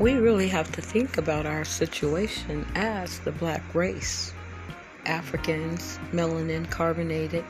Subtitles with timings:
[0.00, 4.32] we really have to think about our situation as the black race.
[5.04, 7.44] Africans, melanin carbonated,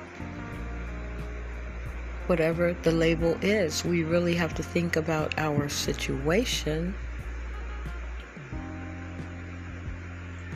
[2.26, 6.92] whatever the label is, we really have to think about our situation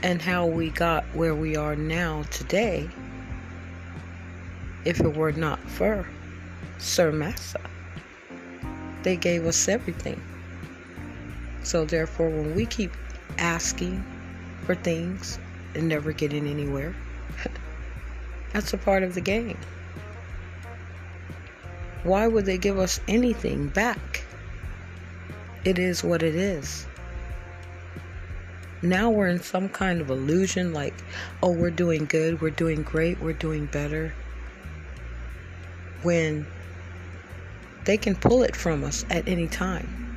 [0.02, 2.90] and how we got where we are now today
[4.84, 6.04] if it were not for
[6.78, 7.60] Sir Massa.
[9.04, 10.20] They gave us everything.
[11.64, 12.92] So, therefore, when we keep
[13.38, 14.04] asking
[14.66, 15.38] for things
[15.74, 16.94] and never getting anywhere,
[18.52, 19.56] that's a part of the game.
[22.02, 24.22] Why would they give us anything back?
[25.64, 26.86] It is what it is.
[28.82, 30.92] Now we're in some kind of illusion like,
[31.42, 34.12] oh, we're doing good, we're doing great, we're doing better.
[36.02, 36.46] When
[37.86, 40.13] they can pull it from us at any time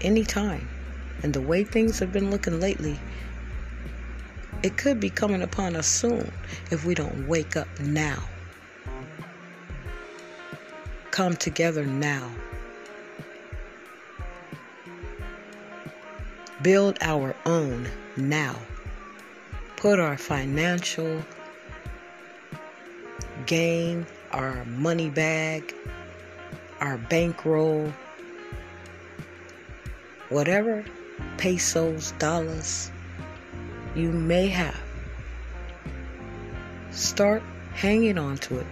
[0.00, 0.68] any time.
[1.22, 2.98] And the way things have been looking lately,
[4.62, 6.30] it could be coming upon us soon
[6.70, 8.22] if we don't wake up now.
[11.10, 12.30] Come together now.
[16.62, 18.56] Build our own now.
[19.76, 21.22] Put our financial
[23.46, 25.74] gain, our money bag,
[26.80, 27.92] our bankroll,
[30.30, 30.84] whatever
[31.38, 32.90] pesos, dollars
[33.96, 34.80] you may have.
[36.92, 37.42] Start
[37.74, 38.66] hanging on to it,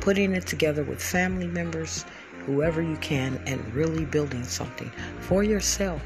[0.00, 2.04] putting it together with family members,
[2.44, 6.02] whoever you can, and really building something for yourself.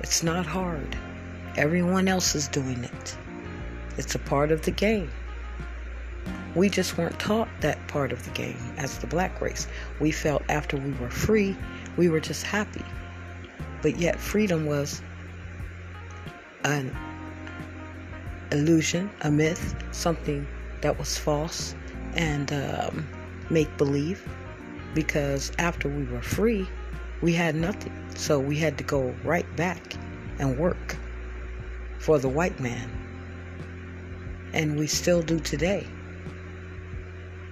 [0.00, 0.96] It's not hard.
[1.56, 3.16] Everyone else is doing it.
[3.96, 5.10] It's a part of the game.
[6.54, 9.66] We just weren't taught that part of the game as the black race.
[9.98, 11.56] We felt after we were free,
[11.96, 12.84] we were just happy
[13.84, 15.02] but yet freedom was
[16.64, 16.90] an
[18.50, 20.48] illusion, a myth, something
[20.80, 21.74] that was false
[22.14, 23.06] and um,
[23.50, 24.26] make believe.
[24.94, 26.66] Because after we were free,
[27.20, 27.92] we had nothing.
[28.16, 29.94] So we had to go right back
[30.38, 30.96] and work
[31.98, 32.88] for the white man.
[34.54, 35.86] And we still do today.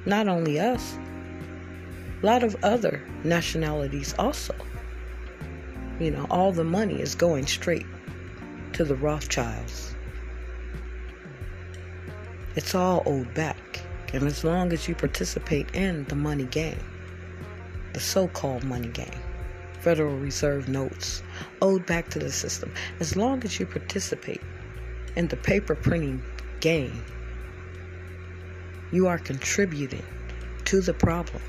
[0.06, 0.98] Not only us,
[2.22, 4.54] a lot of other nationalities also.
[6.02, 7.86] You know, all the money is going straight
[8.72, 9.94] to the Rothschilds.
[12.56, 13.80] It's all owed back.
[14.12, 16.80] And as long as you participate in the money game,
[17.92, 19.14] the so called money game,
[19.78, 21.22] Federal Reserve notes
[21.60, 24.40] owed back to the system, as long as you participate
[25.14, 26.20] in the paper printing
[26.58, 27.00] game,
[28.90, 30.04] you are contributing
[30.64, 31.42] to the problem.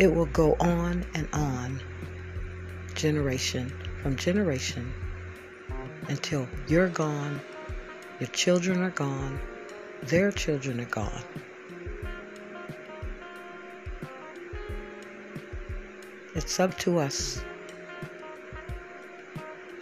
[0.00, 1.78] It will go on and on,
[2.94, 4.94] generation from generation,
[6.08, 7.38] until you're gone,
[8.18, 9.38] your children are gone,
[10.04, 11.22] their children are gone.
[16.34, 17.44] It's up to us.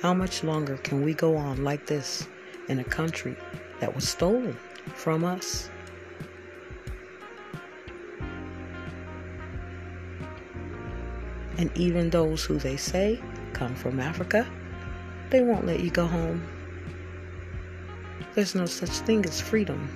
[0.03, 2.27] How much longer can we go on like this
[2.69, 3.37] in a country
[3.79, 4.59] that was stolen
[4.97, 5.71] from us?
[11.59, 13.21] And even those who they say
[13.53, 14.47] come from Africa,
[15.31, 16.47] they won't let you go home.
[18.35, 19.89] There's no such thing as freedom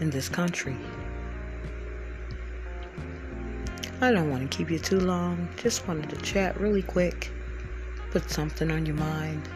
[0.00, 0.76] in this country.
[4.00, 5.48] I don't want to keep you too long.
[5.56, 7.30] Just wanted to chat really quick,
[8.12, 9.48] put something on your mind.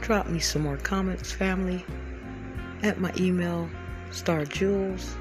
[0.00, 1.84] Drop me some more comments, family,
[2.84, 3.68] at my email,
[4.10, 5.14] starjules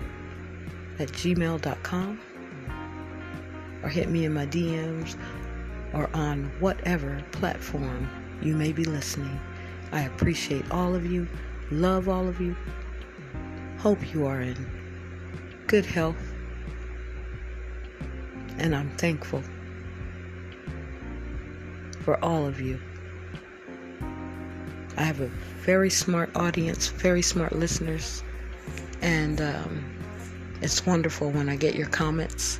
[1.00, 2.20] at gmail.com
[3.86, 5.16] or hit me in my DMs
[5.94, 8.10] or on whatever platform
[8.42, 9.40] you may be listening.
[9.92, 11.28] I appreciate all of you,
[11.70, 12.56] love all of you,
[13.78, 14.56] hope you are in
[15.68, 16.18] good health,
[18.58, 19.44] and I'm thankful
[22.02, 22.80] for all of you.
[24.98, 25.28] I have a
[25.62, 28.24] very smart audience, very smart listeners,
[29.02, 29.86] and um,
[30.64, 32.60] it's wonderful when I get your comments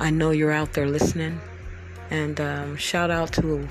[0.00, 1.40] I know you're out there listening.
[2.10, 3.68] And um, shout out to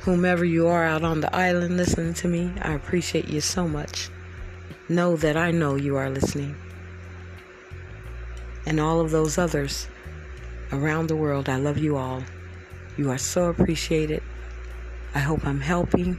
[0.00, 2.50] whomever you are out on the island listening to me.
[2.62, 4.08] I appreciate you so much.
[4.88, 6.56] Know that I know you are listening.
[8.66, 9.86] And all of those others
[10.72, 12.24] around the world, I love you all.
[12.96, 14.22] You are so appreciated.
[15.14, 16.18] I hope I'm helping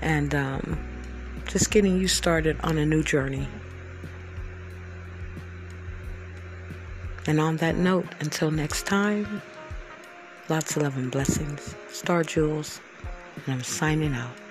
[0.00, 0.78] and um,
[1.46, 3.46] just getting you started on a new journey.
[7.28, 9.42] And on that note, until next time,
[10.48, 11.74] lots of love and blessings.
[11.92, 12.80] Star Jewels,
[13.36, 14.47] and I'm signing out.